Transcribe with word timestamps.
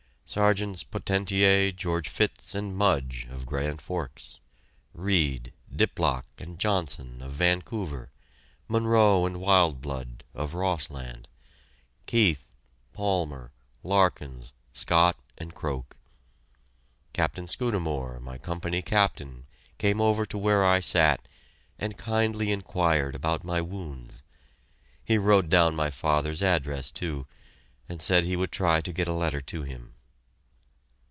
Sergeants 0.33 0.81
Potentier, 0.85 1.73
George 1.73 2.07
Fitz, 2.07 2.55
and 2.55 2.73
Mudge, 2.73 3.27
of 3.29 3.45
Grand 3.45 3.81
Forks; 3.81 4.39
Reid, 4.93 5.51
Diplock, 5.69 6.23
and 6.37 6.57
Johnson, 6.57 7.21
of 7.21 7.33
Vancouver; 7.33 8.11
Munroe 8.69 9.25
and 9.25 9.41
Wildblood, 9.41 10.23
of 10.33 10.53
Rossland; 10.53 11.27
Keith, 12.05 12.55
Palmer, 12.93 13.51
Larkins, 13.83 14.53
Scott, 14.71 15.17
and 15.37 15.53
Croak. 15.53 15.97
Captain 17.11 17.45
Scudamore, 17.45 18.21
my 18.21 18.37
Company 18.37 18.81
Captain, 18.81 19.47
came 19.79 19.99
over 19.99 20.25
to 20.25 20.37
where 20.37 20.63
I 20.63 20.79
sat, 20.79 21.27
and 21.77 21.97
kindly 21.97 22.53
inquired 22.53 23.15
about 23.15 23.43
my 23.43 23.59
wounds. 23.59 24.23
He 25.03 25.17
wrote 25.17 25.49
down 25.49 25.75
my 25.75 25.89
father's 25.89 26.41
address, 26.41 26.89
too, 26.89 27.27
and 27.89 28.01
said 28.01 28.23
he 28.23 28.37
would 28.37 28.53
try 28.53 28.79
to 28.79 28.93
get 28.93 29.09
a 29.09 29.13
letter 29.13 29.41
to 29.41 29.63
him. 29.63 29.89